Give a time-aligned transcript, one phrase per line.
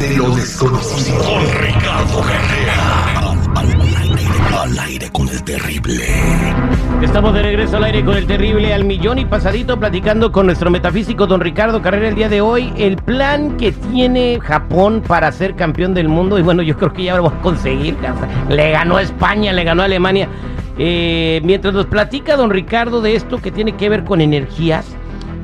[0.00, 1.18] de lo desconocido.
[1.18, 3.20] Con Ricardo Carrera.
[4.62, 6.06] Al, aire con el terrible.
[7.02, 10.70] Estamos de regreso al aire con el terrible al millón y pasadito platicando con nuestro
[10.70, 12.72] metafísico don Ricardo Carrera el día de hoy.
[12.78, 17.04] El plan que tiene Japón para ser campeón del mundo y bueno, yo creo que
[17.04, 17.96] ya lo va a conseguir.
[18.48, 20.28] Le ganó a España, le ganó a Alemania.
[20.78, 24.96] Eh, mientras nos platica don Ricardo de esto que tiene que ver con energías,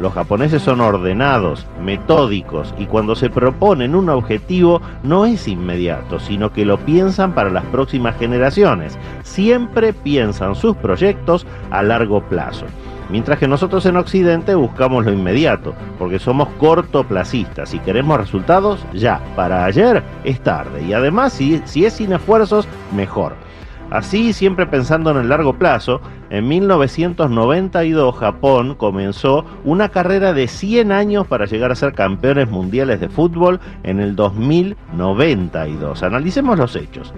[0.00, 6.54] Los japoneses son ordenados, metódicos y cuando se proponen un objetivo no es inmediato, sino
[6.54, 8.96] que lo piensan para las próximas generaciones.
[9.24, 12.64] Siempre piensan sus proyectos a largo plazo.
[13.10, 19.20] Mientras que nosotros en Occidente buscamos lo inmediato, porque somos cortoplacistas y queremos resultados ya.
[19.36, 23.34] Para ayer es tarde y además si, si es sin esfuerzos, mejor.
[23.94, 30.90] Así, siempre pensando en el largo plazo, en 1992 Japón comenzó una carrera de 100
[30.90, 36.02] años para llegar a ser campeones mundiales de fútbol en el 2092.
[36.02, 37.14] Analicemos los hechos.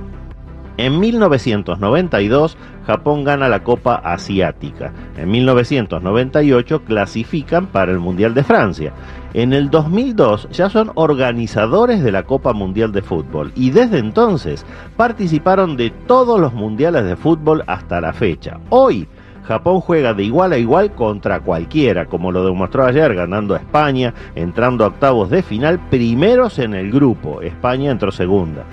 [0.78, 4.92] En 1992, Japón gana la Copa Asiática.
[5.16, 8.92] En 1998 clasifican para el Mundial de Francia.
[9.32, 14.66] En el 2002 ya son organizadores de la Copa Mundial de Fútbol y desde entonces
[14.96, 18.58] participaron de todos los mundiales de fútbol hasta la fecha.
[18.70, 19.08] Hoy
[19.46, 24.12] Japón juega de igual a igual contra cualquiera, como lo demostró ayer ganando a España,
[24.34, 27.40] entrando a octavos de final, primeros en el grupo.
[27.42, 28.64] España entró segunda.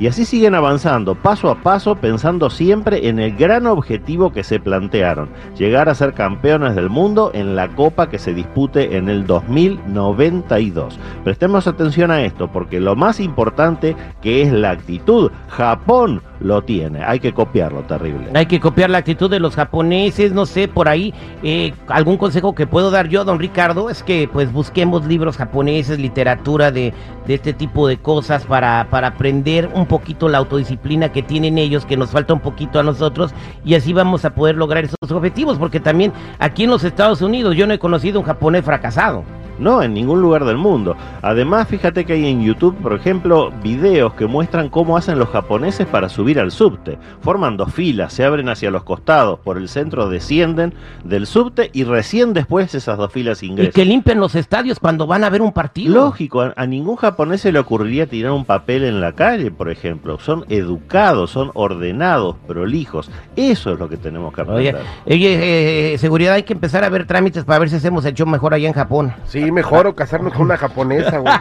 [0.00, 4.58] Y así siguen avanzando, paso a paso, pensando siempre en el gran objetivo que se
[4.58, 5.28] plantearon,
[5.58, 10.98] llegar a ser campeones del mundo en la Copa que se dispute en el 2092.
[11.22, 17.04] Prestemos atención a esto, porque lo más importante que es la actitud, Japón lo tiene,
[17.04, 18.30] hay que copiarlo, terrible.
[18.34, 22.54] Hay que copiar la actitud de los japoneses, no sé, por ahí, eh, algún consejo
[22.54, 26.92] que puedo dar yo, don Ricardo, es que pues busquemos libros japoneses, literatura de,
[27.26, 31.84] de este tipo de cosas para, para aprender un poquito la autodisciplina que tienen ellos,
[31.84, 33.32] que nos falta un poquito a nosotros,
[33.64, 37.54] y así vamos a poder lograr esos objetivos, porque también aquí en los Estados Unidos
[37.54, 39.24] yo no he conocido un japonés fracasado.
[39.60, 40.96] No, en ningún lugar del mundo.
[41.22, 45.86] Además, fíjate que hay en YouTube, por ejemplo, videos que muestran cómo hacen los japoneses
[45.86, 46.98] para subir al subte.
[47.20, 50.72] Forman dos filas, se abren hacia los costados, por el centro descienden
[51.04, 53.70] del subte y recién después esas dos filas ingresan.
[53.70, 55.94] Y que limpian los estadios cuando van a ver un partido.
[55.94, 59.70] Lógico, a, a ningún japonés se le ocurriría tirar un papel en la calle, por
[59.70, 60.18] ejemplo.
[60.18, 63.10] Son educados, son ordenados, prolijos.
[63.36, 64.92] Eso es lo que tenemos que Oye, aprender.
[65.06, 68.26] oye, eh, seguridad, hay que empezar a ver trámites para ver si hacemos el show
[68.26, 69.12] mejor allá en Japón.
[69.26, 71.32] Sí, mejor o casarnos con una japonesa, güey.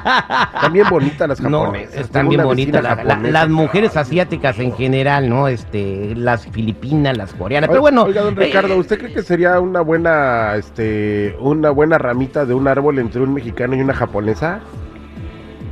[0.56, 1.96] Están bien bonitas las No, japonesas.
[1.96, 2.84] están Tengo bien bonitas.
[2.84, 5.48] la- la- las mujeres asiáticas en general, ¿no?
[5.48, 7.70] Este, las filipinas, las coreanas.
[7.70, 8.04] Oiga, Pero bueno.
[8.04, 12.54] Oiga, don eh, Ricardo, ¿usted cree que sería una buena, este, una buena ramita de
[12.54, 14.60] un árbol entre un mexicano y una japonesa?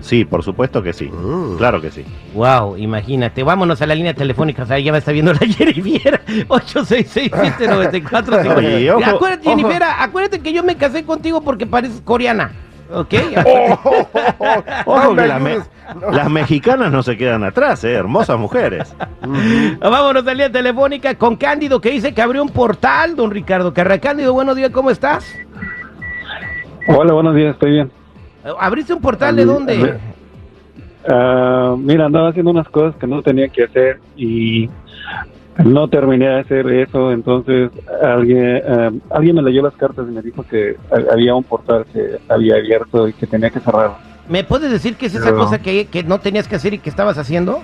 [0.01, 1.05] Sí, por supuesto que sí.
[1.05, 1.57] Mm.
[1.57, 2.05] Claro que sí.
[2.33, 3.43] Wow, imagínate.
[3.43, 4.63] Vámonos a la línea telefónica.
[4.63, 6.21] O sea, ya me está viendo la Jennifer.
[6.47, 8.57] 866-794.
[8.57, 9.49] Oye, ojo, acuérdate, ojo.
[9.57, 12.51] Jennifer, acuérdate que yo me casé contigo porque pareces coreana.
[12.89, 13.13] ¿Ok?
[14.85, 15.69] Ojo No me que la me- ayudes.
[16.01, 16.11] No.
[16.11, 17.91] las mexicanas no se quedan atrás, ¿eh?
[17.93, 18.95] hermosas mujeres.
[19.81, 23.73] Vámonos a la línea telefónica con Cándido que dice que abrió un portal, don Ricardo
[23.73, 23.97] Carra.
[23.99, 25.25] Cándido, buenos días, ¿cómo estás?
[26.87, 27.91] Hola, buenos días, estoy bien.
[28.59, 29.97] ¿Abriste un portal de dónde?
[31.09, 34.69] Ah, mira, andaba haciendo unas cosas que no tenía que hacer y
[35.63, 37.71] no terminé de hacer eso, entonces
[38.03, 41.85] alguien, ah, alguien me leyó las cartas y me dijo que ha- había un portal
[41.93, 43.91] que había abierto y que tenía que cerrar.
[44.29, 46.89] ¿Me puedes decir qué es esa cosa que, que no tenías que hacer y que
[46.89, 47.61] estabas haciendo?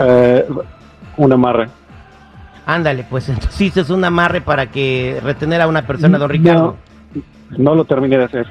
[0.00, 0.44] Eh,
[1.16, 1.68] un amarre.
[2.66, 6.76] Ándale, pues entonces hiciste un amarre para que retener a una persona, don Ricardo.
[7.50, 8.46] No, no lo terminé de hacer.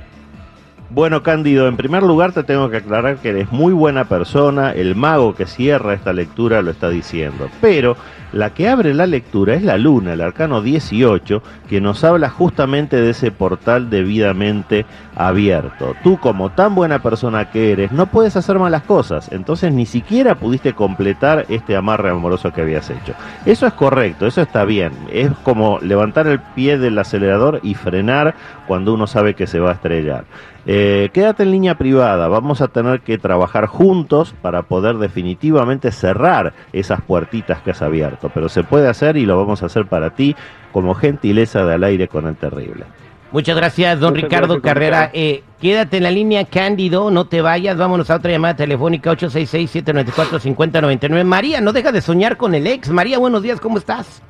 [0.90, 4.96] Bueno, Cándido, en primer lugar te tengo que aclarar que eres muy buena persona, el
[4.96, 7.98] mago que cierra esta lectura lo está diciendo, pero
[8.34, 12.98] La que abre la lectura es la luna, el arcano 18, que nos habla justamente
[12.98, 14.86] de ese portal debidamente
[15.16, 15.96] abierto.
[16.04, 20.36] Tú como tan buena persona que eres, no puedes hacer malas cosas, entonces ni siquiera
[20.36, 23.14] pudiste completar este amarre amoroso que habías hecho.
[23.46, 24.92] Eso es correcto, eso está bien.
[25.10, 28.36] Es como levantar el pie del acelerador y frenar
[28.68, 30.26] cuando uno sabe que se va a estrellar.
[30.66, 36.54] Eh, quédate en línea privada, vamos a tener que trabajar juntos para poder definitivamente cerrar
[36.74, 40.10] esas puertitas que has abierto, pero se puede hacer y lo vamos a hacer para
[40.10, 40.36] ti
[40.72, 42.86] como gentileza de al aire con el terrible.
[43.32, 45.10] Muchas gracias, don Muchas Ricardo gracias, Carrera.
[45.14, 47.78] Eh, quédate en la línea Cándido, no te vayas.
[47.78, 51.26] Vámonos a otra llamada telefónica 866-794-5099.
[51.26, 52.90] María, no deja de soñar con el ex.
[52.90, 54.22] María, buenos días, ¿cómo estás?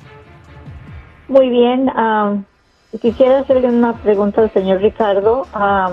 [1.28, 1.88] Muy bien.
[1.94, 2.34] ah,
[3.00, 5.46] quisiera hacerle una pregunta al señor Ricardo.
[5.52, 5.92] Ah,